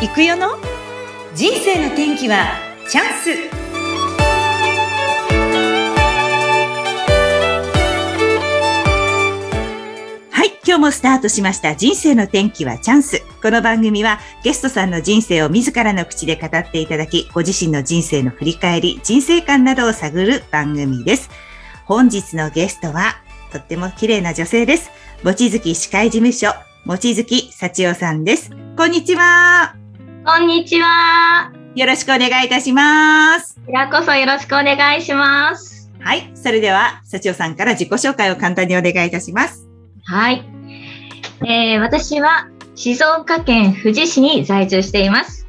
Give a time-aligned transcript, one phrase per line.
[0.00, 0.50] 行くよの？
[1.34, 2.52] 人生の天気は
[2.88, 3.30] チャンス。
[10.30, 11.74] はい今日もスタートしました。
[11.74, 13.24] 人生の天気はチャンス。
[13.42, 21.28] この番組はゲストさんの人生を自らの口で語っていただきご自身の人生の振り返り人生観などを探る番組です。
[21.86, 23.16] 本日のゲストは
[23.50, 24.92] とっても綺麗な女性です。
[25.24, 26.52] 望月歯科医事務所
[26.86, 28.52] 望月幸代さんです。
[28.76, 29.74] こんにちは。
[30.30, 31.50] こんにちは。
[31.74, 33.54] よろしくお願いいたします。
[33.54, 35.90] こちらこそよろしくお願いします。
[36.00, 36.30] はい。
[36.34, 39.66] それでは、幸代さんから自己紹介を簡単にお願いいたします。
[40.04, 40.44] はい。
[41.46, 45.48] えー私は静岡県富士市に在住しています。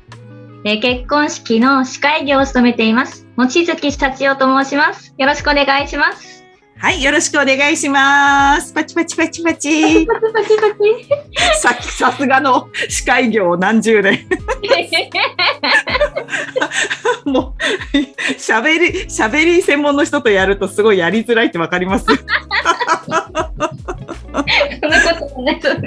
[0.63, 3.27] えー結婚式の司会業を務めています。
[3.35, 5.13] 望月幸代と申します。
[5.17, 6.45] よろしくお願いします。
[6.81, 7.03] はい。
[7.03, 8.71] よろしくお願いします。
[8.73, 10.07] パチパチパチパチ。
[10.07, 10.63] パチパチパ
[11.53, 11.59] チ。
[11.59, 14.25] さっきさすがの司会業何十年。
[17.25, 17.53] も
[17.93, 17.97] う、
[18.37, 22.05] 喋り、喋り専門の人とやるとすごいやりづらいってわかります。
[22.13, 22.15] い。
[25.75, 25.83] やいや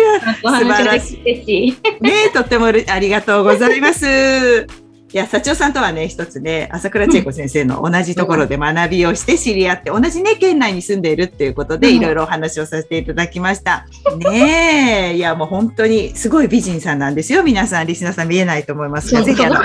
[0.00, 0.20] いや。
[0.42, 1.70] お話ができて嬉しい。
[2.00, 4.66] ねえ、とってもありがとうございます。
[5.12, 13.86] いや、幸代さんとはね、一つね、朝倉千恵子先生の同じところで学びをして知り合って、同じね、県内に住んでいるっていうことで、うんいろいろお話をさせていただきました。
[14.30, 17.44] ねえ、いや、もう本当にすごい美人さんなんですよ。
[17.44, 19.56] 皆さん、リスナーさん見えないと思いますが、ぜひあの、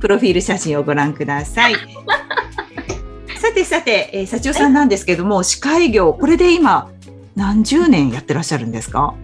[0.00, 1.74] プロフィール写真をご覧ください。
[3.40, 6.90] さてさて、えー、幸代さんなんですけども、司会業、これで今、
[7.36, 9.14] 何十年やってらっしゃるんですか？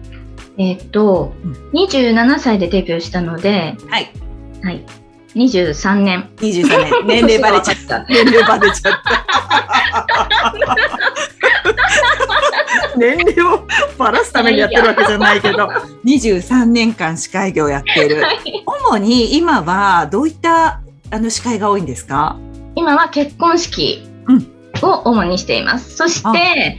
[0.57, 4.09] えっとうん、27歳でデビューしたので、はい。
[4.63, 4.85] はい。
[5.35, 6.29] 23年。
[6.37, 7.05] 23年。
[7.05, 8.05] 年齢バレちゃった。
[8.07, 9.25] 年齢バレちゃった。
[12.97, 15.67] 年齢をバラすためにやってるわけじゃないけど、
[16.05, 18.23] 23年間司会業やってる。
[18.65, 20.79] 主に今はどういった
[21.11, 22.37] あの司会が多いんですか？
[22.75, 24.47] 今は結婚式うん
[24.81, 25.95] を主にしています。
[25.95, 26.77] そして、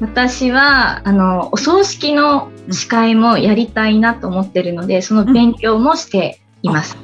[0.00, 6.96] 私は、あの、お葬式の司会もやりたいなと思ってるので、その勉強もしています。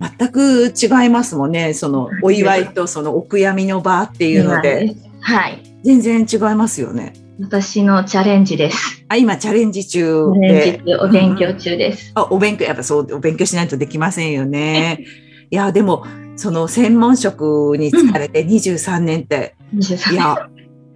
[0.00, 1.74] 全く違いますもんね。
[1.74, 5.62] そのお祝いとそのお悔やみの場っていうので、はい。
[5.84, 7.12] 全然違いますよね。
[7.40, 9.02] 私のチャレンジです。
[9.08, 10.82] あ、今チャレンジ中で。
[11.00, 12.12] お勉強中です。
[12.14, 15.04] あ、お勉強、やっぱそう、お勉強しないとできませんよね。
[15.50, 16.04] いや、でも、
[16.36, 20.50] その専門職に疲れて23年って、23いや、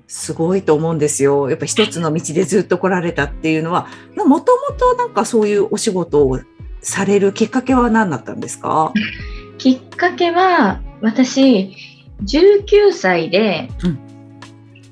[0.06, 1.48] すごいと思うんですよ。
[1.48, 6.38] やっぱ一つの道でずっと来られたっていうのは、もともとなんかそういうお仕事を
[6.84, 8.92] されるきっかけは何だったんですか？
[9.58, 11.76] きっかけは、私、
[12.24, 13.98] 19歳で、うん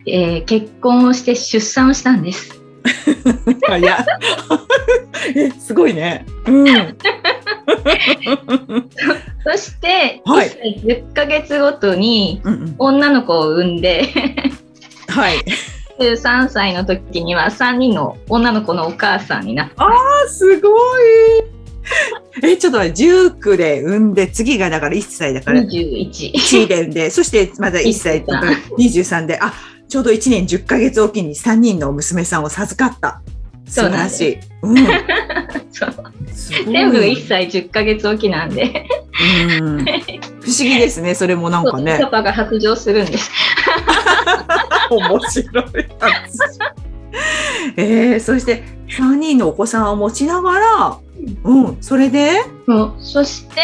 [0.05, 2.61] えー結婚をして出産をしたんです。
[3.79, 4.05] いや、
[5.37, 6.27] え、すごいね。
[6.47, 6.67] うん。
[9.45, 12.43] そして、はい1歳10ヶ月ごとに
[12.79, 14.09] 女の子を産んで、
[15.09, 15.39] はい。
[16.01, 19.89] 13歳の時には3人の女の子のお母さんになってあ、
[20.29, 20.73] すごい。
[22.43, 26.33] え、ちょっと待って、19で産んで、次がだから1歳だから、21。
[26.33, 28.41] 1年で、 そしてまだ1歳とか
[28.79, 29.53] 23で、あ、
[29.89, 33.21] ちょうど1年10ヶ月おきに3人の娘さんを授かった。
[33.67, 34.39] 素晴らしい。
[36.67, 38.87] 全部1歳10ヶ月おきなんで、
[39.61, 39.85] うん。
[39.85, 42.07] 不思議ですね、それもなんかねパ。
[42.09, 43.31] パが白状するんです。
[44.91, 45.65] 面白い
[45.99, 46.23] 話。
[47.77, 50.99] えー、そして3人のお子さんを持ちながら、
[51.45, 52.31] うん、それで、
[52.67, 53.61] そうそして、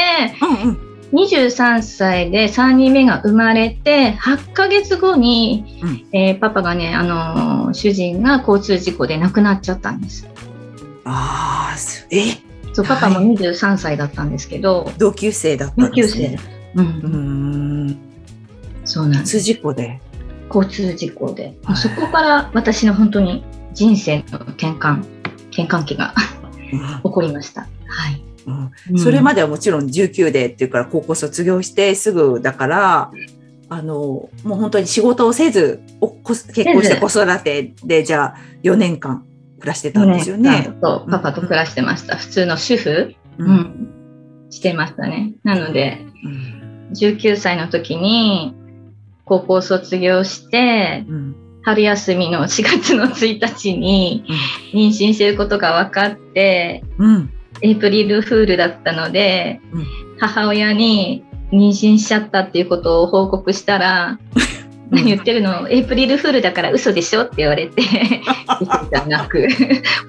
[0.64, 0.78] うんうん、
[1.12, 10.26] 23歳で3人目が生まれて、8ヶ月後に、うんえーパパがね、あのー主人が交通事故で亡くなっちゃったんです。
[11.04, 12.22] ああ、すえ、
[12.72, 16.24] そう、パパも23歳だったんですけど、同級生だった同級んですね。
[16.24, 16.48] 生です。
[16.76, 16.80] う。
[16.80, 17.98] うんん、
[18.84, 19.32] そうなんです。
[19.32, 20.00] 通事故で？
[20.54, 21.54] 交通事故で。
[21.64, 23.44] はいそこから私の本当に
[23.74, 25.04] 人生の転換、
[25.50, 26.14] 転換期が
[26.70, 27.62] 起こりました。
[27.62, 28.22] はい。
[28.46, 33.10] うんうんそれまではもちろん19でっていうから高校卒業してすぐだから、
[33.68, 35.82] あの、もう本当に仕事をせず、
[36.54, 39.26] 結婚して子育てで、じゃあ4年間
[39.58, 40.70] 暮らしてたんですよね。
[40.82, 42.16] そう、パパと暮らしてました。
[42.16, 45.34] 普通の主婦、ううんん、してましたね。
[45.44, 46.58] なので、うん
[46.94, 48.54] 19歳の時に
[49.26, 51.36] 高校卒業して、うん
[51.68, 54.24] 春休みの4月の1日に
[54.72, 57.30] 妊娠していることが分かって、うん。
[57.60, 59.86] エイプリルフールだったので、うん。
[60.18, 64.18] 母親に妊娠しちゃったっていうことを報告したら、
[64.88, 67.82] 何言ってるの、エイプリルフールだから嘘でしょって言われて、
[68.62, 69.46] 嘘じゃなく、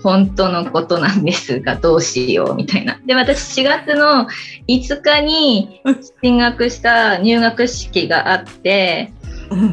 [0.01, 3.01] 本当のことなんですが、どうしようみたいな。
[3.05, 4.29] で、私4月の
[4.69, 5.81] 5日に
[6.23, 9.11] 進学した入学式があって、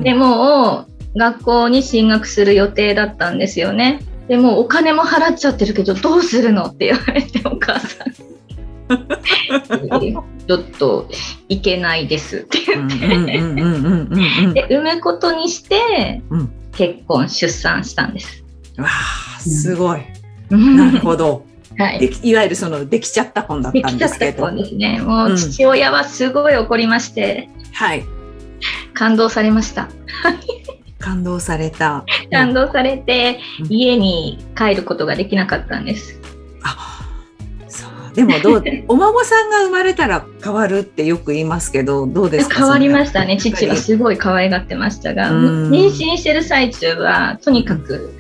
[0.03, 4.01] でもう学校に進学する予定だったんですよね。
[4.29, 8.11] でもうお金も払っちゃってるけどどうするのって言われてお母さん
[10.01, 10.17] に
[10.47, 11.09] ちょっと
[11.49, 18.45] 行けないですって言ってで産むことにしてうん結婚出産したんです。
[18.77, 20.03] わあすごい。
[20.51, 21.47] なるほど。
[21.79, 24.49] はいいわゆるそのできちゃった本だっでたんきちゃったですけど。
[24.49, 25.01] 子ですね。
[25.01, 28.05] もう父親はすごい怒りまして、はい。
[28.93, 29.89] 感動されました。
[30.99, 32.05] 感動された。
[32.31, 33.67] 感動されてうん。
[33.73, 36.19] 家に帰ることができなかったんです。
[36.63, 37.01] あ
[37.69, 38.15] そう。
[38.15, 42.57] でもどう お孫さんが生まれたら変わるってよく言いますけどどうですか？
[42.61, 43.37] 変わりましたね。
[43.37, 45.71] 父はすごい可愛がってましたが、うん。
[45.71, 48.13] 妊娠してる最中はとにかく、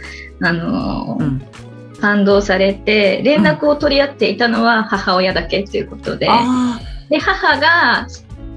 [0.42, 1.42] あのーうん。
[1.98, 8.06] 感動されて連絡を取り合っていたのは母親だけということで、あで母が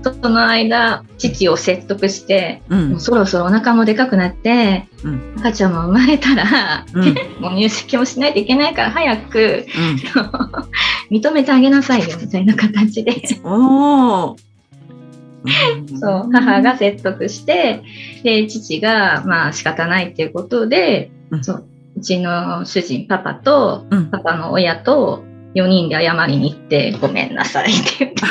[0.01, 2.89] その間父を説得して、ーうん。
[2.91, 5.35] もうそろそろお腹もでかくなって、うん。
[5.37, 7.15] 赤ちゃんも生まれたら、うん。
[7.41, 9.65] もう入籍もしないといけないから早く
[11.09, 11.17] うん。
[11.17, 13.13] 認めてあげなさいよみたいな形で。
[15.99, 17.81] そう母が説得して
[18.23, 21.43] で父がまあ仕方ないっていうことで、うん。
[21.43, 21.65] そう
[21.97, 24.09] うちの主人パパとうん。
[24.09, 25.23] パパの親と
[25.55, 28.23] 4人で謝りに行ってごめんなさいって言って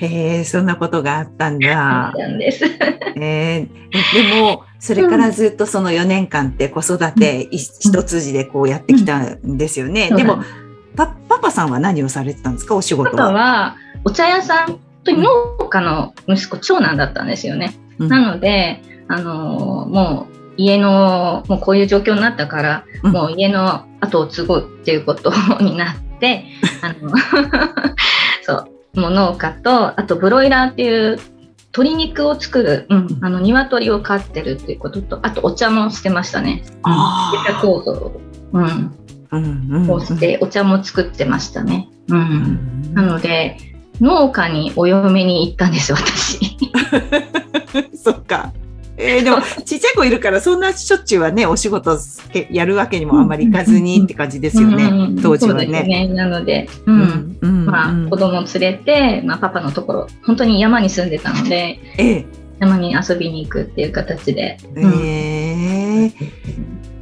[0.00, 2.12] へえそんなことがあったんだ。
[2.16, 2.64] たんです。
[3.16, 3.68] えー、
[4.32, 10.10] でもそれからずっとその4年間って子育てい一筋でこうやってきたんですよね。
[10.10, 10.38] でも
[10.96, 12.74] パパパさんは何をされてたんですか？
[12.76, 13.32] お仕事パパは。
[13.32, 17.74] はお茶屋さんと農家の息子長男だったんですよね。
[17.98, 26.44] うんなのであのーもう家のもうこういう状況になったから、うんもう家の後を継ぐっていうことになって
[26.82, 27.12] あの
[28.42, 31.18] そうもう農家とあとブロイラーっていう
[31.76, 36.64] 鶏肉を作る、うん、あの鶏を飼ってるっていうこととあとお茶もしてましたね。
[36.82, 38.20] お茶構造、
[38.52, 38.92] うん、
[39.30, 41.88] うんうんをしてお茶も作ってましたね。
[42.08, 43.58] う、うんんなので
[44.00, 46.58] 農家にお嫁に行ったんです私。
[47.94, 48.52] そっか。
[49.00, 51.96] えー、でもちっちゃい子いるからそんなしょっちゅうはねお仕事
[52.32, 55.82] けやるわけにもあんまりいかずにって感じですよね、うんうん当時はそうですね。
[55.82, 57.48] ねなので、ううんんう
[58.06, 58.10] ん。
[58.10, 62.26] 子供を連れて、まあ、パパのところ本当に山に住んでたのでええ。
[62.58, 64.92] 山に遊びに行くっていう形で、えうん
[66.06, 66.12] え。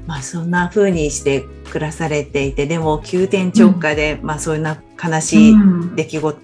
[0.07, 5.97] まあそんな風にして暮らされていてでも急転直下で、まあそういうな悲しいうん。
[5.97, 6.39] 出来事、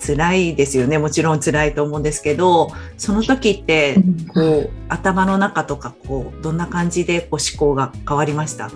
[0.00, 0.98] 辛いですよね。
[0.98, 3.96] もちろん辛いと思うんですけどその時って
[4.32, 8.70] こう頭の中とかこうどんな感じでこう思考が変わりました？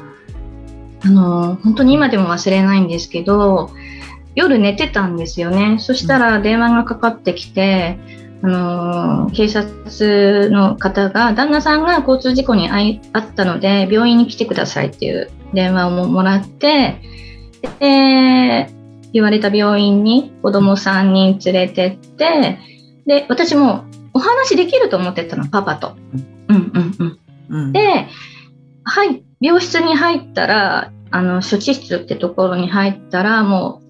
[1.04, 3.70] あの本当に今でも忘れないんですけど
[4.34, 5.78] 夜寝てたんですよね。
[5.78, 7.98] そしたら電話がかかってきて、
[8.42, 17.00] あの警察の方が旦那さんが交通事故に遭いあったので病院に来てくださいっていう電話をももらって
[17.78, 18.70] で
[19.12, 22.58] 言われた病院に子供3人連れてって
[23.06, 25.96] で私もお話できると思ってたのパパと。
[26.48, 27.18] うんうんうん
[27.50, 28.08] うんで、
[28.84, 33.82] はい、病室に入ったら、あの、処置室ってところに入ったら、も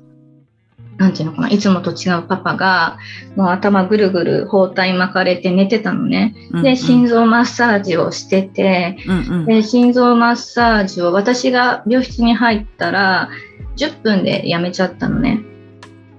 [0.99, 2.99] う、なんていうのかな、いつもと違うパパが、
[3.37, 6.35] もう頭ぐるぐる包帯巻かれて寝てたのね。
[6.63, 13.31] で、心臓マッサージをしてて、うんうんで、心臓マッサージを私が病室に入ったら、
[13.77, 15.41] 10分でやめちゃったのね。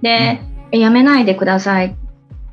[0.01, 0.41] で、
[0.71, 1.95] えやめないでください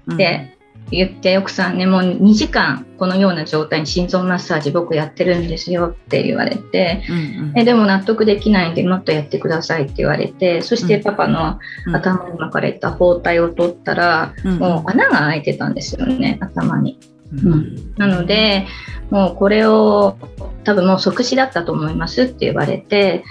[0.06, 0.14] うん。
[0.14, 0.56] って
[0.90, 7.58] 言って、奥さんね、もう2時間このような状態に心臓マッサージ僕やってるんですよって言われて、うんうん。
[7.58, 11.96] えでも納得できないんでもっとやってくださいって言われて、そしてパパのうん。
[11.96, 14.58] 頭に巻かれた包帯を取ったら、うん。
[14.58, 16.98] もう穴が開いてたんですよね、頭に。
[17.42, 17.94] うん。
[17.96, 18.66] なので、
[19.10, 20.18] もうこれを
[20.64, 23.24] 多分もう即死だったと思いますって言われて、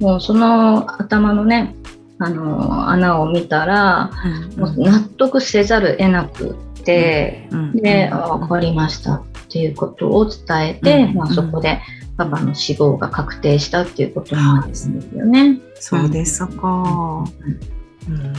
[0.00, 1.74] もうその頭のね、
[2.18, 4.10] あの穴を見たら、
[4.56, 7.76] もう納得せざる得なくて、うん。
[7.76, 11.14] で、あ分かりましたっていうことを伝えて、うん。
[11.14, 11.80] まあ、そこで
[12.16, 15.58] パパの死亡が確定したっていうことになるんですよね。
[15.76, 17.24] そうですか。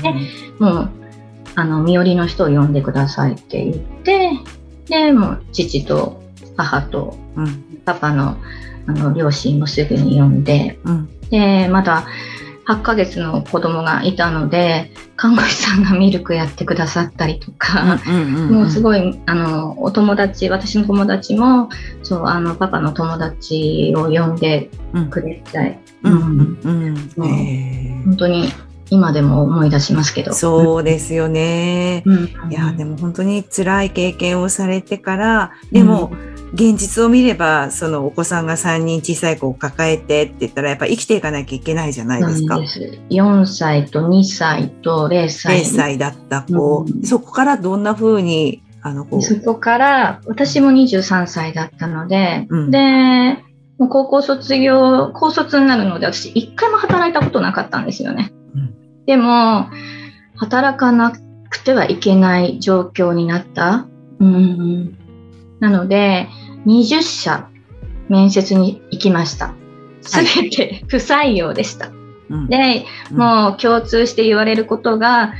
[0.01, 0.13] で
[0.59, 0.89] もう
[1.55, 4.31] あの身寄りの人を呼んでくださいって言って
[4.87, 6.21] でもう父と
[6.55, 7.65] 母とうん。
[7.85, 8.37] パパの
[8.87, 12.07] あの両親もすぐに呼んでうんでまだ
[12.67, 17.99] 8ヶ月の子供がいたので、看護師さんがミルクやってくださったりとか、
[18.49, 21.69] もうすごい、あの、お友達、私の友達も、
[22.01, 24.69] そう、あの、パパの友達を呼んで
[25.11, 26.57] くれて、本
[28.17, 28.51] 当に
[28.89, 30.33] 今でも思い出しますけど。
[30.33, 32.01] そうですよね。
[32.05, 36.11] うん、いや、でも本当に辛い経験をされてから、でも、
[36.55, 42.65] 現実を見れば、そのお子さんが3人小さい子を抱えてって言ったら、やっぱ生きていかなきゃいけないじゃないですか。
[42.65, 45.59] す4歳と2歳と0歳。
[45.59, 46.85] 0歳だった子。
[46.87, 49.21] うん、そこからどんな風に、あの子。
[49.21, 53.43] そこから、私も23歳だったので、うん、で、
[53.77, 58.31] 高校卒業、高卒になるので、私一回も働いたことなかったんですよね。
[59.05, 59.67] でも、
[60.37, 61.11] 働かな
[61.49, 63.87] くてはいけない状況になった。
[64.19, 64.97] うん、
[65.59, 66.29] なので、
[66.65, 67.47] 20社
[68.09, 69.53] 面接に行きました。
[70.01, 71.87] すべて 不採用でした。
[71.87, 71.91] は
[72.45, 75.33] い、で、うん、もう共通して言われることが、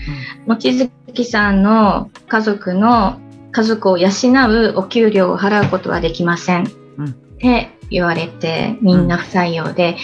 [0.48, 3.20] うん、望月さんの家族の
[3.51, 6.70] 家族を養うお給料を払うことはできません。
[6.98, 9.96] うん、って言われて、みんな不採用で、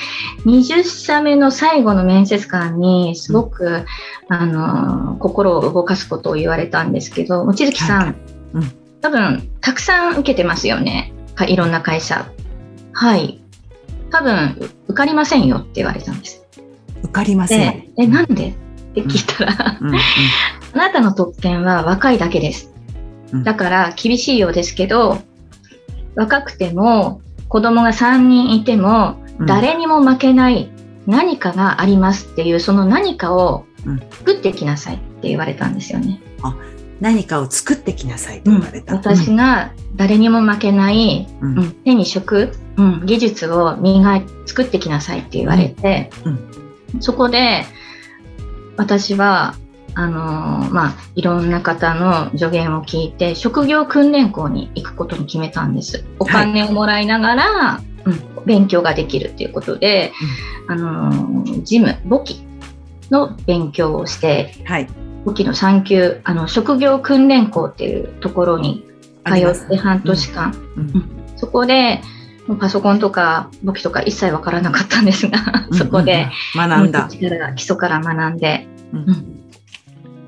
[0.46, 3.86] うん、20社目の最後の面接官にすごく、うん、
[4.34, 8.16] あの、心を動かすことを言われたんですけど、望月さん、はい。
[8.54, 11.14] うん、多分、たくさん受けてますよね。
[11.48, 12.30] いろんな会社。
[12.94, 13.42] はい。
[14.12, 16.46] 多分、受かりませんよって言われたんです。
[17.04, 17.92] 受かりません。
[17.98, 18.50] え、なんで？
[18.92, 20.00] って聞いたら、うんうんうん、
[20.74, 22.74] あなたの特権は若いだけです。
[23.46, 25.20] だから厳しいようですけど、
[26.16, 29.16] 若くても子供が3人いても
[29.48, 30.70] 誰にも負けない
[31.08, 33.64] 何かがありますっていうその何かを
[34.12, 36.22] 作ってきなさいって言われたんですよね。
[36.44, 36.54] あ
[37.02, 46.12] 何かを作ってきなさいと言われた、うん、私が誰にも負けない、うん、うん、手に職、うん、技術を磨い作ってきなさいって言われて、
[47.00, 47.66] そこで
[48.78, 49.56] 私は
[49.94, 56.06] あのー、まあ、いろんな方の助言を聞いて、職業訓練校に行くことに決めたんです。
[56.20, 60.14] お金をもらいながら、はい、うん、勉強ができるっていうことで、
[60.70, 62.42] うん、あのー、事務、簿記
[63.10, 64.88] の勉強をして、はい、
[65.26, 68.86] 簿記の3級、あの、職業訓練校っていうところに
[69.26, 72.02] 通って半年間、うん、そこで、
[72.60, 75.38] パソコンとか簿記とか一切わからなかったんですが、
[75.74, 77.08] そこで、学んだ。
[77.08, 79.42] 基礎から学んで、うん。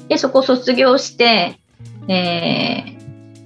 [0.08, 1.60] で、そこ卒業して、
[2.08, 2.98] え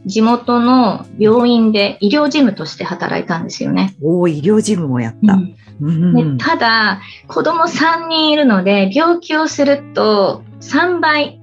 [0.06, 3.96] ー、地元の病院で医療事務として働いたんですよね。
[4.02, 5.38] おお、医療事務もやった。
[5.80, 11.37] うん、でただ、子供3人いるので、病気をすると3倍。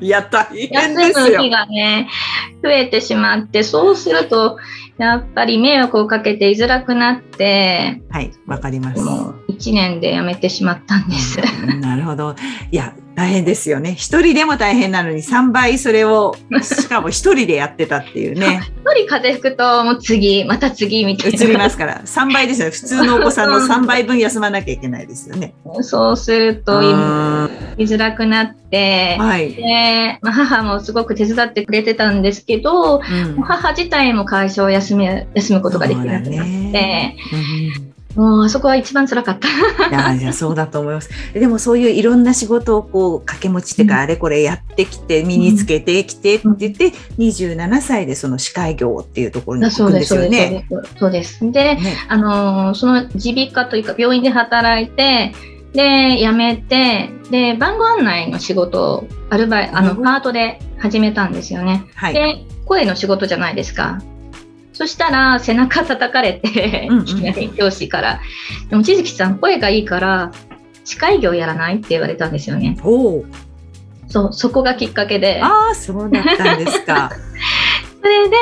[0.00, 1.40] い や、大変ですよ。
[1.40, 2.08] 日がね、
[2.62, 4.58] 増えてしまって、そうすると、
[4.98, 9.02] やっぱり迷惑をかけて居づらくなって、はい、わかります。
[9.02, 11.38] 1年で辞めてしまったんです。
[11.80, 12.34] なるほど。
[12.70, 13.94] いや、大変ですよね。
[13.94, 18.60] 一人でも大変なのに3倍それを、 しかも一人でやってたっていうね。
[18.84, 21.44] 一人風邪ひくと、もう次、また次みたいな。
[21.44, 22.70] 移りますから、3倍ですよ。
[22.70, 25.54] 普通のお子さんの3倍分休まなきゃいけないですよね。
[25.80, 26.82] そうすると、
[27.78, 37.16] 居づらくなって、はい、でまあ、母もすごく手伝ってくれてたんですけど、うん、母自体も会社を休め休むことができなくなって、
[38.16, 39.48] もうあそこは一番辛かった。
[39.88, 41.10] いやいやそうだと思います。
[41.34, 46.92] でもそういういろんな仕事をこう掛け持ちっていうか、うん、あれこれやってきて身につけてきてって言って、うん、
[47.26, 50.66] 27歳でその司会業っていうところに行くんですよね。
[50.98, 51.40] そうです。
[51.52, 55.32] で、ね、あのその耳鼻科というか病院で働いて。
[55.72, 61.84] で辞めてで番号案内の仕事をアルバイあのパートで始めたんですよね。
[61.94, 64.00] はい、で声の仕事じゃないですか。
[64.76, 68.20] そしたら背中叩かれて、いきなり教師から。
[68.68, 70.32] でも、千月さん、声がいいから、
[70.84, 72.76] 司会業やらないって言われたんですよね。
[72.84, 73.24] お
[74.06, 75.40] そう、そこがきっかけで。
[75.42, 77.10] ああ、そうだったんですか。
[78.02, 78.36] それで、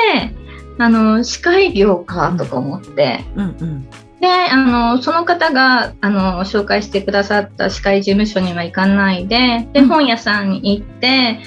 [0.77, 3.87] あの、司会業かとか思って、うんうんうん
[4.21, 11.41] であのその方があの紹介してくださった司会事務所には行かないでで、本屋さんに行って、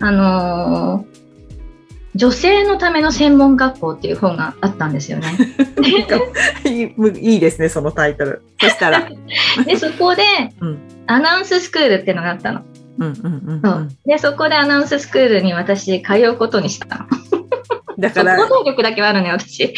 [0.00, 1.06] うん、あの
[2.16, 5.36] 女性のための専門学校っていう本があったんですよね。
[6.64, 8.42] いいですね、そのタイトル。
[8.60, 9.08] そしたら。
[9.66, 10.22] で、そこで、
[11.06, 12.62] アナウンススクールっていうのがあったの。
[14.06, 17.06] で、そこでアナウンススクールに私、通うことにしたの。
[17.98, 18.36] だから。
[18.36, 19.74] 行動力だけはあるね、私。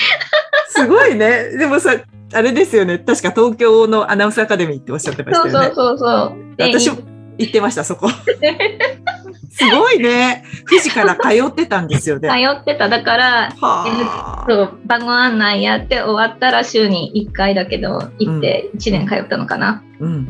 [0.69, 1.51] すごいね。
[1.59, 1.97] でもさ、
[2.33, 2.99] あれですよね。
[2.99, 5.51] 確か東京のアナウンスアカデミーっておっしゃってましたよね。
[5.53, 6.35] そうそうそうそう。
[6.59, 6.99] 私も
[7.39, 8.09] 行ってました、そこ。
[9.59, 10.45] すごいね。
[10.69, 12.29] 富士から通ってたんですよね。
[12.29, 12.89] 通ってた。
[12.89, 14.47] だから、はあ。
[14.49, 19.83] そう、番号案内やって終わったら週に1回だけど行って1年通ったのかな。
[19.99, 20.29] うん。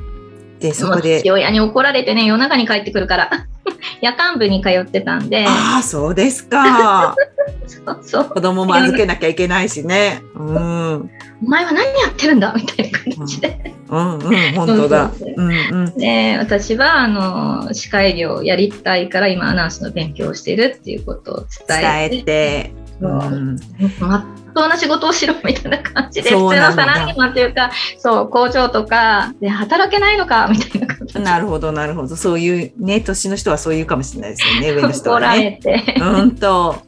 [0.58, 1.30] で、そこで父。
[1.30, 3.46] 親に怒られてね、夜中に帰ってくるから。
[4.00, 7.14] 夜間部に通ってたんで、ああ、そうですか。
[7.66, 8.24] そうそう。
[8.24, 10.22] 子供も預けなきゃいけないしね。
[10.34, 10.54] うん。
[10.54, 10.58] う
[11.04, 11.10] ん
[11.40, 13.72] お前は何やってるんだみたいな感じで。
[13.88, 14.18] うん、
[14.56, 15.96] 本当だそうんうん。
[15.96, 21.36] で、私は、あの、司会業をやりたいから今アナウンスの勉強をしているっていうことを
[21.68, 22.87] 伝伝えて、えて。
[23.00, 23.58] そううん。
[24.00, 24.24] まっ
[24.54, 32.16] とうな仕事をしろみたいな感じで、普通のそうなんだサラリーマンというか、そう、工場とかで働けないのかみたいな感じでなるほど、なるほど。
[32.16, 35.60] そういうね、年の人はそういうかもしれないですよね、 上の人怒らはね。
[35.64, 35.94] れて。
[36.00, 36.82] うんと。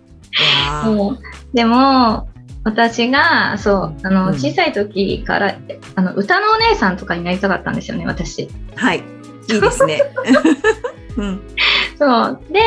[1.55, 2.29] でも、
[2.63, 5.57] 私が、そう、あの、うん小さい時から、
[5.95, 8.49] あの、歌のお姉さんとかになりたかったんですよね、私。
[8.77, 8.99] はい。
[8.99, 10.03] いいですね。
[11.17, 11.41] うん。
[12.01, 12.41] そう。
[12.51, 12.61] で、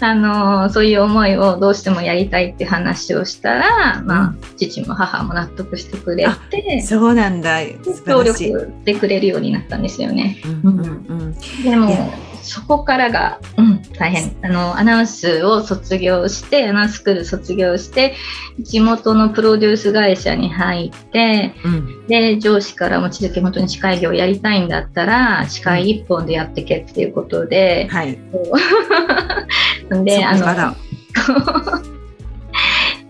[0.00, 7.60] あの、そういう思いをどうしてもやりたいって話をしたら、まあ、父も母も納得してくれて、そうなんだ。
[7.82, 8.22] 素協。
[8.22, 10.36] 力してくれるようになったんですよね。
[10.44, 11.62] うんうんうん。
[11.62, 12.12] でも
[12.50, 14.36] そこからが、うん、大変。
[14.42, 18.16] あの、アナウンスを卒業して、アナウンススクール卒業して、
[18.58, 22.06] 地元のプロデュース会社に入って、うん。
[22.08, 28.18] で、上司から望月本当に司会業やりたいんだったら、司会一本でやってけっていうことで、はい。
[30.04, 30.74] で、あそこかのら、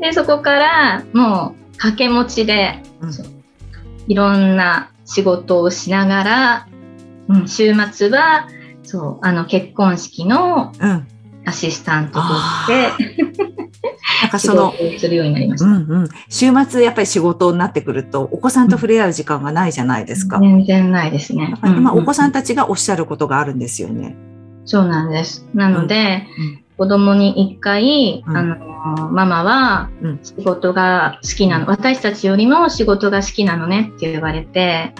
[0.06, 3.40] で、そこからもう掛け持ちで、うん
[4.06, 6.68] いろんな仕事をしながら、
[7.28, 8.48] うん、週末は、
[8.90, 11.06] そう、あの、結婚式のうん。
[11.46, 13.04] アシスタントとして
[14.22, 15.66] なんか仕その、するようになりました。
[15.66, 16.08] うんうん。
[16.28, 20.38] 週末やっぱり仕事になってくると、お子さんと触れ合う時間がないじゃないですか。
[20.38, 21.56] 全然ないですね。
[21.62, 24.14] まあ今、お子さんたたちがおっしゃることがあるんですよね。
[24.66, 25.46] そうなんです。
[25.54, 28.56] なので、うん子供に一回、うんあの、
[29.10, 34.94] ママはうん仕事が好きなの、私たちよりも仕事が好きなのねって言われて、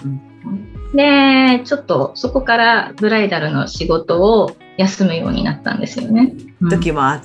[0.93, 6.33] で、ちょっとそこからブライダルの仕事を休むようになったんですよね。
[6.61, 7.21] うん時もあっ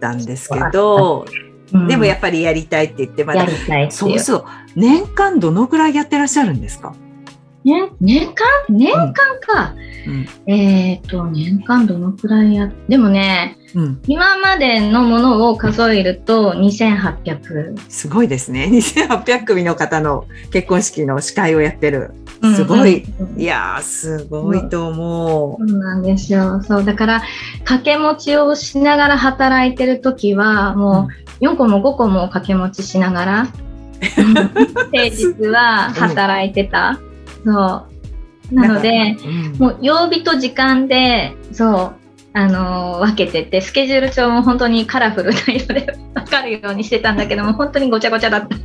[0.00, 1.50] たんですけど、うん
[1.86, 4.18] でもやっぱりやりたいって言って、まだやりたいっていうう。
[4.18, 4.44] そそう。
[4.74, 6.94] 年間どのくらいやってらっしゃるんですか、
[7.64, 8.46] ね、年間？
[8.68, 9.74] 年間か。
[10.06, 17.78] うんえっ、と、年間どのくらいや、でもね、うん、今までのものを数えると2800。
[17.88, 18.68] すごいですね。
[18.72, 22.12] 2800組の方の結婚式の司会をやってる。
[22.54, 25.68] すごいうんうんいやー、すごいと思う。
[25.68, 26.62] そうなんですよ。
[26.62, 27.22] そう、だから、
[27.58, 31.08] 掛け持ちをしながら働いてるときは、も
[31.40, 33.48] う4個も5個も掛け持ちしながら、
[34.90, 36.98] 平日は働いてた。
[37.44, 37.86] そ
[38.52, 38.54] う。
[38.54, 41.92] なので、うんもう曜日と時間で、そう、
[42.32, 48.56] あのー分けてて、スケジュール帳も本当にカラフルな色で分かるようにしてたんだけど も、本当にごちゃごちゃだった。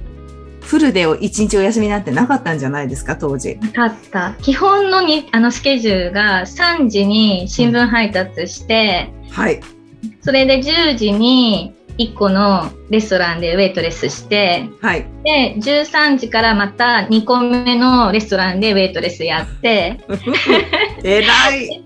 [0.61, 3.57] フルで一日お休みなんてなかったんじゃないですか、当時。
[3.57, 4.33] なかった。
[4.41, 9.59] 基本のにあのスケジュールが3時に新聞配達して、はい。
[10.21, 15.05] それで10時に1個のレストランでウェイトレスして、はい。
[15.23, 19.99] で、13時からまた2個目のレストランでウェイトレスやって、
[21.03, 21.83] えらい。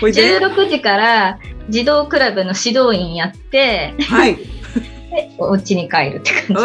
[0.00, 4.36] ほいで、16時から児童クラブの指導員やって、はい。
[4.36, 6.56] でお家に帰るって感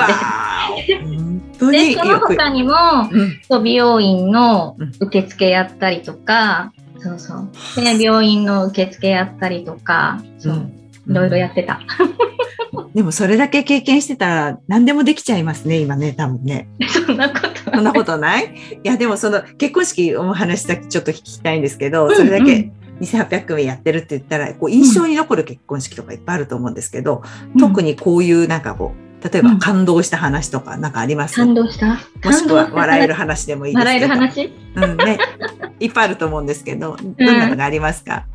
[0.85, 1.03] じで。
[1.03, 2.19] にで、その。
[2.19, 2.73] 他にも、
[3.49, 7.49] うん美容院のうん受付やったりとか、そうそう。
[7.97, 11.79] で、病院の受付やったりとか、そうう、んいろいろやってた。
[12.93, 16.67] でもそれだけ経験してたら何でもできちゃいますね、今ね、多分ね。
[16.87, 18.45] そんなことそんなことない？
[18.83, 27.21] いや、でもその結婚式お話だけちょっと聞きたいんですけど、それだけ2800組やってるって言ったら、こう印象に残る結婚式とかいっぱいあると思うんですけど、
[27.59, 31.99] 特ににこういうなんかこう、例えば感動した話とかなんかあります、感動した？
[32.23, 34.07] もしくは笑える話でもいいですけど。
[34.07, 34.53] 笑える話？
[34.75, 35.17] うんね。
[35.79, 38.25] いっぱいあると思うんですけど、どんなのがありますか、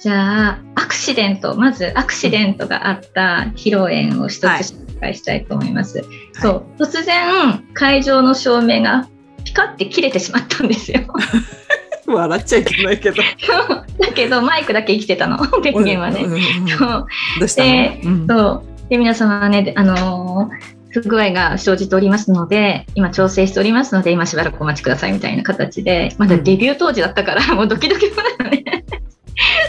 [0.00, 6.04] じゃあ、アクシデント、まずアクシデントがあった披露宴を一つはい紹介したいと思います。
[6.34, 9.08] そう、突然、会場の照明が
[9.44, 11.00] ピカって切れてしまったんですよ。
[12.06, 13.16] 笑っちゃいけないけど。
[13.98, 16.22] だけど、マイクだけ生きてたの、 電源はね。
[16.24, 17.06] うんうんうんそう
[17.40, 18.62] どうしたの、でうんそう。
[18.88, 28.84] で、皆様はね、であのー不具合が生じておりますので、今調整しておりますので、今しばらくお待ちくださいみたいな形で、まだデビュー当時だったから、もうドキドキもだよね。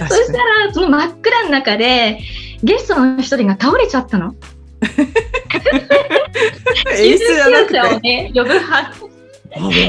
[0.08, 2.20] そしたら、その真っ暗の中で、
[2.64, 4.36] ゲストの一人が倒れちゃったの。
[6.98, 7.26] 救急
[7.70, 8.50] 車をね、呼ぶ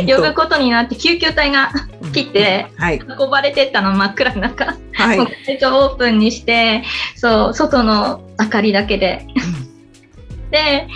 [0.06, 1.70] 呼ぶことになって、救急隊が
[2.12, 3.00] 来て、はい。
[3.00, 5.26] 運ばれてったの真っ暗な中、はいもう。
[5.46, 6.82] 会場オープンにして、
[7.16, 9.26] そう、外の明かりだけで。
[10.50, 10.88] で、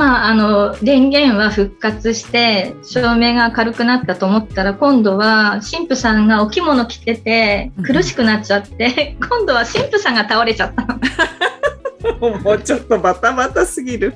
[0.00, 12.38] まあ、あの、電源は復活して、照明が明るくなったと思ったら、今度は神父さんがお着物着ててうん、苦しくなっちゃって、今度は神父さんが倒れちゃったの。
[12.38, 14.14] もうちょっとバタバタすぎる。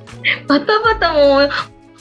[0.49, 1.51] バタバタもう、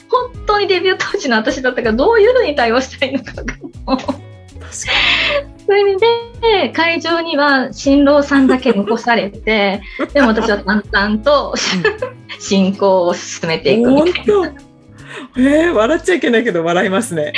[0.08, 3.32] 本当にデビュー当時の私だったから、どういうふうに対応したらいいのか
[3.84, 11.54] もう確かそれで、会場には新郎さんだけ残されて、 でも私は淡々と
[12.38, 13.84] 進行を進めていに。
[13.84, 14.64] くみたい本当？
[15.40, 17.32] えー、笑っちゃいけないけど笑いますね。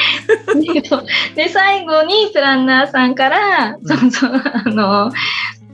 [0.91, 1.05] な。
[1.37, 5.13] で、最後にプランナーさんから、うんそうそう、あの、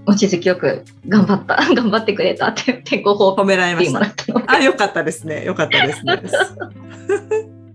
[0.06, 4.00] 望月よく頑張った、頑張ってくれたって言ってご褒褒められました。
[4.46, 5.44] あ、よかったですね。
[5.44, 6.22] よかったですね。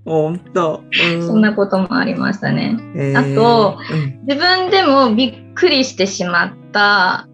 [0.07, 0.83] 本当。
[1.05, 2.77] うんそんなこともありましたね。
[2.95, 7.27] えーあと、うん自分でもびっくりしてしまった、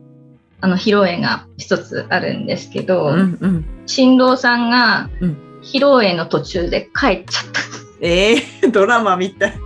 [0.62, 3.65] あの、披露宴が一つあるんですけど、うんうん。
[3.86, 7.59] 新郎さんがうん披露宴の途中で帰っちゃった。
[8.01, 9.53] えー、ドラマみたい。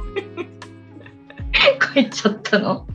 [1.93, 2.85] 帰っちゃったの。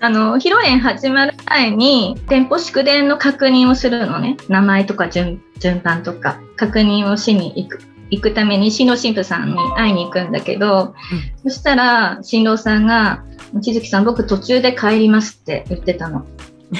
[0.00, 4.36] あの、披露宴始まる前に、店舗祝電の確認をするのね。
[4.48, 7.93] 名前とか順順番とか、確認をしに行く。
[8.14, 10.94] 行くために新郎新婦さんに会いに行くんだけど、
[11.42, 13.22] そしたら新郎さんが
[13.62, 16.24] 「千月さん僕途中で帰ります」って言ってたの。
[16.72, 16.78] で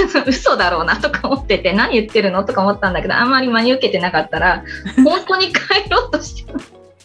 [0.26, 4.62] 嘘だろうなとか思ってて何言ってるのとか思ったんだけどあんまり真に受けてなかったら
[5.04, 6.58] 本当に帰ろうとしてた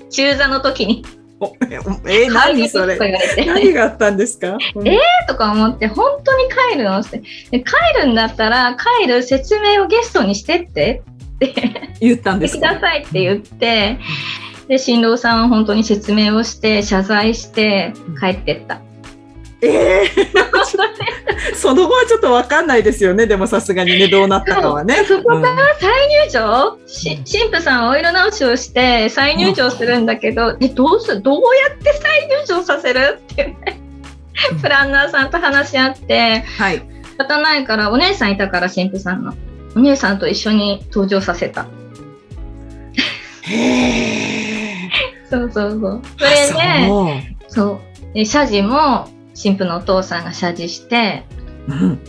[0.10, 1.04] 中座の時に。
[1.42, 2.98] おえー、何それ？
[2.98, 4.58] 何があったんですか？
[4.86, 7.00] えとか思って本当に帰るの？
[7.00, 7.20] って。
[7.52, 11.02] で帰るんだったら帰る説明をゲストにしてって
[12.00, 12.60] 言ったんです。
[12.60, 14.00] かださいって言って
[14.68, 18.82] で新郎さんは本当に説明をして謝罪して帰ってった。
[19.62, 23.28] えー、 その後はちょっとわかんないですよね。
[23.28, 25.04] でもさすがにね、どうなったかはね。
[25.06, 25.58] そこからうん。
[25.80, 25.92] 再
[26.24, 33.56] 入場、し神父さんお色直しをして再入場するんだけど、えどうすどうやって再入場させるって
[34.52, 34.60] うん。
[34.60, 36.76] プランナーさんと話し合ってはい。
[36.76, 39.34] 仕方ないからお姉さんいたから神父さんの
[39.76, 41.68] お姉さんと一緒に登場させた。
[45.30, 46.02] そうそうそう。
[46.18, 47.54] それでそう。
[47.54, 48.14] そう。
[48.14, 49.10] で謝辞も
[49.42, 51.26] 神父のお父さんが謝辞して
[51.68, 52.00] うん。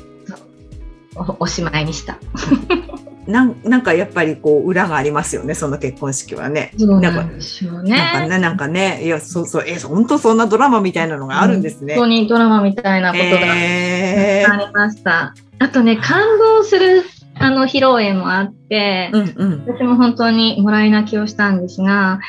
[1.17, 2.19] おおしまいにした。
[3.27, 6.73] なんなんかやっぱりこう裏がありますよね、その結婚式はね。
[6.79, 11.95] そうなんんでしょうなんねかね、なんかね、いや、そうそう、え、本当そんなドラマみたいなのがあるんですね。
[11.95, 14.53] 本当にドラマみたいなことがへー。
[14.53, 15.35] ありました。
[15.59, 17.05] あとね、感動する
[17.41, 19.65] あの披露宴もあって、うんうん。
[19.67, 22.21] 私も本当にもらい泣きをしたんですが、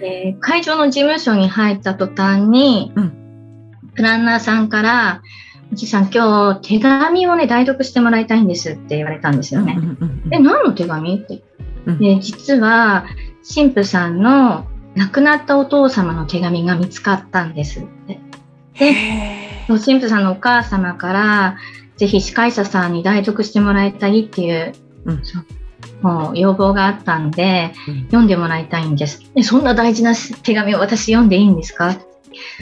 [0.00, 3.12] えー会場の事務所に入った途端に、うん。
[3.94, 5.22] プランナーさんから、
[5.72, 9.74] おじさん今日手紙をね、代読してもらいたいんですって言われたんですよね。
[9.76, 11.16] うんうんうんえ、何の手紙？
[11.16, 11.42] って。
[11.86, 11.98] うん。
[11.98, 13.06] で、実は、
[13.54, 18.20] 神父さんの亡くなったお父様の手紙が見つかったんですって。
[18.74, 21.56] へそう神父さんのお母様から、
[21.96, 24.72] ぜひ司会者さんに代読してもらいたいっていう、
[25.04, 25.22] うん。
[26.00, 28.02] もう要望があったんで、うん。
[28.04, 29.22] 読んでもらいたいんです。
[29.34, 31.96] えそんな大事な手紙を私読んでいいんですか、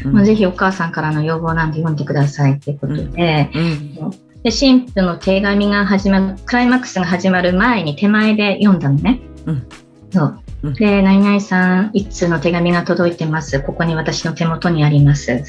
[0.05, 4.11] ーまあ、ぜひお母さんからの要望なんで読んでくださいっていうことで、うん。
[4.43, 9.21] で神父の手紙が始まる、クライマックスが始まる前に手前で読んだのね。
[9.47, 9.69] うん。
[10.11, 10.39] そう。
[10.45, 13.61] うんで、何々さん、一通の手紙が届いてます。
[13.61, 15.43] ここに私の手元にあります。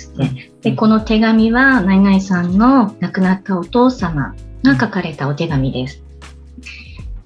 [0.62, 6.02] で、この手紙は、何々さんの亡くなったお父様が書かれたお手紙です。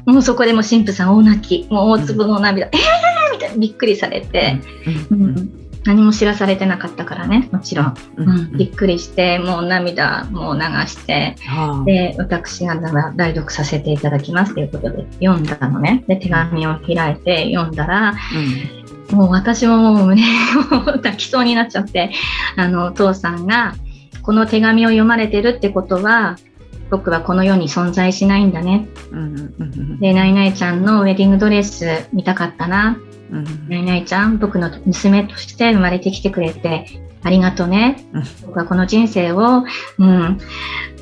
[0.06, 3.34] もうそこでも神父さん大泣き、もう大粒の涙、えー！
[3.34, 3.58] みたいな。
[3.58, 4.60] びっくりされて、
[5.86, 7.93] 何も知らされてなかったからね、もちろん。
[8.17, 12.76] うんうん、びっくりして、もう涙もう流して、はあで、私が
[13.15, 16.04] 代読させていただきますということで読んだのね。
[16.08, 18.15] で、手紙を開いて読んだら、
[19.12, 20.24] もう私ももう胸
[20.71, 22.12] を泣きそうになっちゃって、
[22.56, 23.76] あの、お父さんが、
[24.24, 26.38] この手紙を読まれてるってことは、
[26.89, 28.88] 僕はこの世に存在しないんだね。
[29.12, 32.98] うんうんうんで、ナイナイちゃんのウェディングドレス見たかったな。
[33.31, 36.88] うんナイナイちゃん、僕の娘として生まれてきてくれて、
[37.23, 38.23] ありがとねうん。
[38.45, 39.63] 僕はこの人生を、
[39.97, 40.39] うん、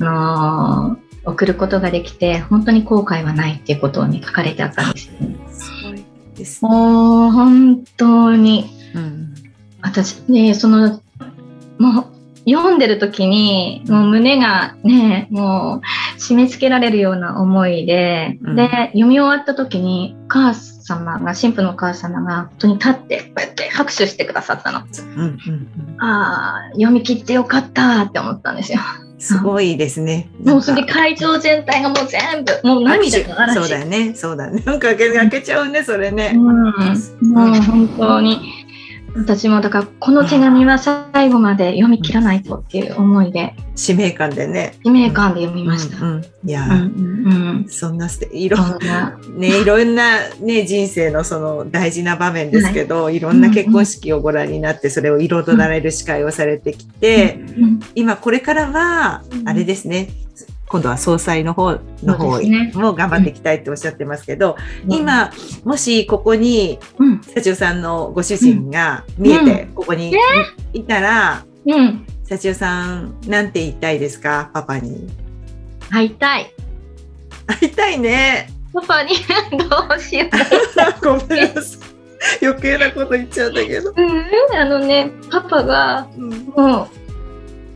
[0.00, 5.36] のー送ることができて、本当に後悔はないっていうことをね、書かれてあったんですよね。
[5.50, 6.04] すごい
[6.36, 6.70] ですね。
[6.70, 9.34] もう、本当に、うん
[9.80, 11.00] 私、ね、その、
[11.78, 12.06] もう、
[12.46, 24.80] 読んでる時に、もう胸がね、もう、締め付けられるような思いで、うんで、読み終わった時に、お母様が、神父のお母様が、本当に立って、こうやって拍手してくださったの。
[24.80, 28.80] うんうんうんああ、読み切ってよかったって思ったんですよ。
[29.18, 30.28] すごいですね。
[30.44, 33.54] もうそれ会場全体がもう全部、もう涙が嵐。
[33.60, 34.62] そうだよね、そうだね。
[34.66, 36.32] なんか開け開けちゃうね、それね。
[36.34, 38.40] うん、もう本当に。
[39.16, 43.54] 私もだからこの手紙は最後まで読み切らないとっていう思いで。
[43.76, 44.74] 使命感でね。
[44.82, 46.04] 使命感で読みました。
[46.04, 46.64] うんうんいや。
[46.64, 47.66] うんうんうん。
[47.68, 49.16] そんなすていろそんな。
[49.36, 57.80] ね、いろんな、ね、人生のその大事な場面ですけど、い、ろんな結婚式をご覧になってそれを彩られる司会をされてきて、うん。
[57.94, 59.48] 今これからはうん。
[59.48, 60.08] あれですね
[60.68, 62.40] 今度は総裁の方の方
[62.78, 64.56] も頑張っていきたいっておっしゃってますけど、
[64.88, 65.30] 今
[65.64, 67.20] もしここにうん。
[67.22, 70.14] 社長さんのご主人が見えてここに
[70.72, 72.06] いたら、うん。
[72.28, 74.50] 社長さんなんて言いたいですか？
[74.52, 75.08] パパに。
[75.90, 76.52] 会いたい。
[77.46, 78.48] 会いたいね。
[78.72, 79.10] パパに。
[79.68, 80.28] どうしよう。
[81.04, 81.78] ごめんなさ
[82.40, 82.44] い。
[82.46, 83.92] 余計なこと言っちゃうんだけど。
[83.94, 84.24] うん。
[84.58, 86.30] あのねパパがうん。
[86.56, 86.88] もう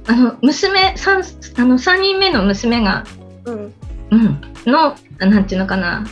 [0.09, 1.23] あの娘三
[1.57, 3.05] あの三人目の娘が
[3.45, 3.75] うん。
[4.11, 6.05] うん、のなんていうのかな。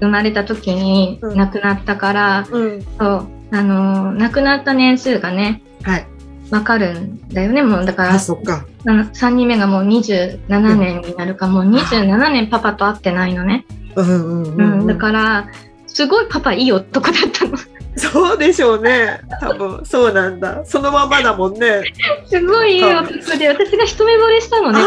[0.00, 1.36] 生まれた時にうん。
[1.36, 2.82] 亡くなったから、うん。
[2.98, 6.06] そうあの亡くなった年数がねはい。
[6.50, 8.66] わかるんだよねもうだからあ、そっか。
[8.86, 13.66] あの3人目がもう27年になるか、もう27年パパと会ってないのね、
[13.96, 14.82] うんうんううん。
[14.82, 15.48] ん、だから
[15.88, 17.56] すごいパパいい男だったの
[17.98, 19.20] そうでしょうね。
[19.40, 20.62] 多分そうなんだ。
[20.66, 21.82] そのままだもんね。
[22.26, 24.80] すごいいい男で私が一目惚れしたのね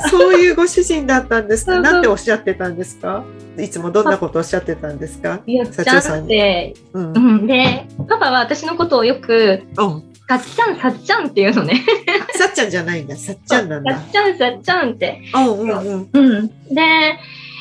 [0.00, 1.80] あ、そういうご主人だったんですか。
[1.80, 3.22] なんておっしゃってたんですか？
[3.58, 5.40] いつもどんなことおっしゃってたんですか？
[5.72, 6.28] 社長さんに。
[6.28, 7.02] て、うん。
[7.12, 7.36] ううん。
[7.42, 9.62] ん、でパパは私のことをよく
[10.28, 11.84] さっちゃんさっちゃんっていうのね
[12.34, 13.14] さっちゃんじゃないんだ。
[13.14, 13.92] さっちゃんなんだ。
[13.94, 16.08] さっちゃんさっちゃんってうんうんうん。
[16.12, 16.82] うん、で、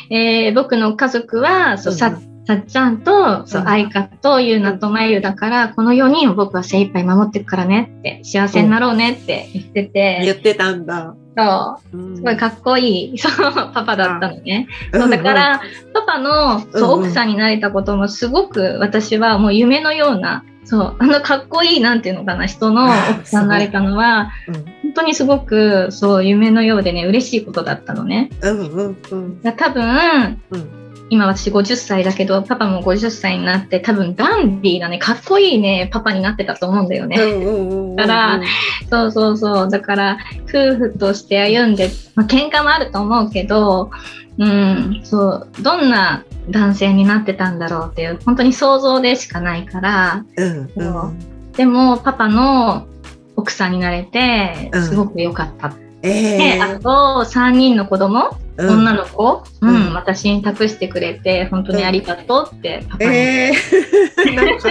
[0.10, 3.68] えー僕の家族はそう、うんささっちゃんとそううん。
[3.68, 11.16] 愛花とゆうなとまゆだから、この4人を僕は精一杯守っていくからねって幸せになろうねって言ってて、言ってたんだ。
[11.38, 11.98] そう。
[11.98, 12.16] うん。
[12.16, 13.18] すごいかっこいい。
[13.20, 14.68] そうパパだったのね。
[14.94, 15.02] うん。
[15.02, 15.62] そうだから、
[15.94, 24.54] パパのそう奥さんになれたこともすごく私はもう夢のようなそうあのかっこいいなんていうのかな人の奥さんになれたのはうん。
[24.54, 28.30] 本当にすごくそう夢のようでね嬉しいことだったのね。
[28.42, 29.40] うんうんうん。
[29.42, 37.22] 多分、うん今私50歳だけどパパも50歳になって多分ダンディーなねかっこいいねパパになってたと思うんだよね。
[37.22, 37.96] うんうんうんうん。
[37.96, 38.42] だから
[38.90, 43.92] そうそうそうだから夫婦として歩んで、まあ喧嘩もあると思うけど、
[44.38, 52.88] うん、そうどんな男性になってたんだろうっていう本当に想像でしかないからうんうんでもパパの
[53.38, 55.68] 奥さんになれてうんすごく良かった。
[55.70, 56.90] えでえあと
[57.26, 58.30] 3人の子供？
[58.58, 63.12] うん女の子、ううんん、私に託してくれて、本当にありがとうって、パパに。
[63.12, 63.52] ええ
[64.34, 64.70] なんか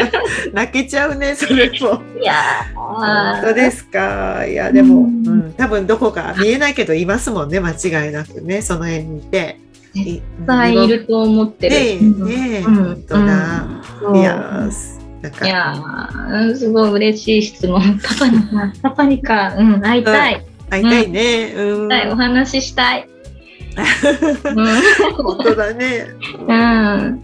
[0.54, 1.72] 泣けちゃうねそれも。
[2.18, 2.34] いや
[2.74, 2.96] 本
[3.42, 4.46] 当ーですか？
[4.46, 9.58] いやでも、ううんん、多分どこか見えないけどいますもんね間違いなくねその辺にいて。
[9.96, 11.76] いいっぱいいると思ってる。
[11.76, 13.66] ねえうんねえ、うん本当だ。
[14.14, 14.68] いや
[15.42, 15.74] いや
[16.56, 18.00] すごい嬉しい質問。
[18.02, 20.44] パパにか、パパにか、うん、会いたい。
[20.74, 21.52] 会いたいね。
[21.56, 21.88] うん。
[21.88, 23.08] はい、お話ししたい。
[25.16, 26.06] 本当だね。
[26.46, 27.22] うん、うん、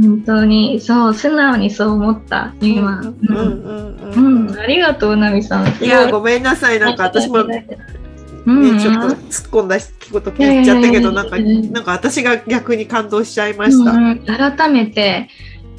[0.00, 3.00] 本当に、そう、素直にそう思った、今。
[3.00, 4.48] うんう、うんんうん。
[4.48, 5.84] うん、ありがとう、ナミさん。
[5.84, 7.44] いやごめんなさいなんか私も。
[8.44, 9.16] うん、ね、ちょっと突っ
[9.50, 9.76] 込んだ
[10.12, 13.92] こと聞いちゃったけど、なんか、なんか私が逆に感動しちゃいました。
[13.92, 15.28] うんうん改めて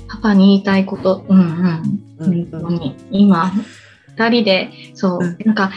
[0.07, 1.45] パパに言いたいこと、うんうん、
[2.19, 3.51] うん本当に今
[4.15, 5.71] 二人でそう、うんなんか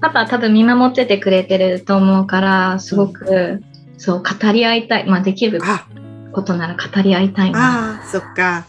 [0.00, 3.62] パパ多分見守っててくれてると思うからすごく、
[3.98, 5.86] そう語り合いたい、まあ、できるあ、
[6.32, 8.66] ことなら語り合いたいな、ああ、そっか。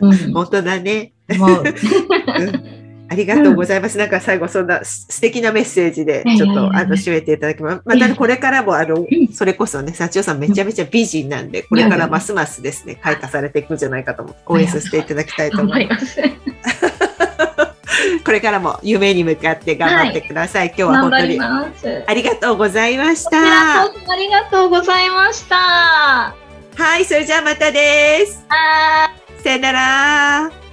[0.00, 1.12] うん、本当だね。
[1.30, 1.62] 思う。
[1.62, 2.86] うん。
[3.08, 3.98] ありがとうございます。
[3.98, 7.82] なんか最後そんなす素敵なメッセージでちょっとあの締めていただきます。
[7.84, 14.36] またこれからもあのそれこそね、幸代さんめちゃめちゃ美人なんで、これからますますですね、開花されていくんじゃないかと思う。
[14.46, 16.20] 応援させていただきたいと頑思います。
[18.26, 18.28] す。
[18.28, 20.68] これからも夢に向かって頑張ってください。
[20.68, 21.40] 今日は本当に。
[22.06, 23.84] ありがとうございました。
[23.84, 25.56] ありがとうございました。
[25.56, 26.34] は
[26.76, 28.44] はい、それじゃあまたです。
[29.42, 30.65] さよなら。